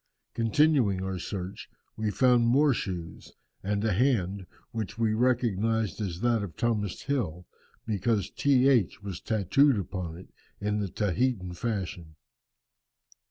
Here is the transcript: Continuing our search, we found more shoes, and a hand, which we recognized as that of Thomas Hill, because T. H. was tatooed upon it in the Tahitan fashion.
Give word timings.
Continuing 0.33 1.03
our 1.03 1.19
search, 1.19 1.69
we 1.95 2.09
found 2.09 2.47
more 2.47 2.73
shoes, 2.73 3.33
and 3.61 3.85
a 3.85 3.93
hand, 3.93 4.47
which 4.71 4.97
we 4.97 5.13
recognized 5.13 6.01
as 6.01 6.21
that 6.21 6.41
of 6.41 6.57
Thomas 6.57 7.03
Hill, 7.03 7.45
because 7.85 8.31
T. 8.31 8.67
H. 8.67 9.03
was 9.03 9.21
tatooed 9.21 9.77
upon 9.79 10.17
it 10.17 10.33
in 10.59 10.79
the 10.79 10.89
Tahitan 10.89 11.53
fashion. 11.53 12.15